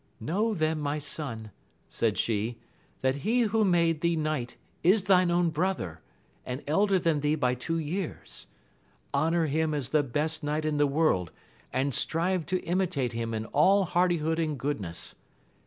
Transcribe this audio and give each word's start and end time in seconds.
Know 0.19 0.55
then, 0.55 0.79
my 0.79 0.97
son, 0.97 1.51
said 1.87 2.17
she, 2.17 2.57
that 3.01 3.17
he 3.17 3.41
who 3.41 3.63
made 3.63 4.01
thee 4.01 4.15
knight 4.15 4.57
is 4.81 5.03
thine 5.03 5.29
own 5.29 5.51
brother, 5.51 6.01
and 6.43 6.63
elder 6.65 6.97
than 6.97 7.19
thee 7.19 7.35
by 7.35 7.53
two 7.53 7.77
years: 7.77 8.47
honour 9.13 9.45
him 9.45 9.75
as 9.75 9.89
the 9.89 10.01
best 10.01 10.43
knight 10.43 10.65
in 10.65 10.77
the 10.77 10.87
world, 10.87 11.31
and 11.71 11.93
strive 11.93 12.47
to 12.47 12.63
imitate 12.63 13.13
him 13.13 13.31
in 13.31 13.45
aU 13.53 13.83
hardihood 13.83 14.39
and 14.39 14.57
goodness. 14.57 15.13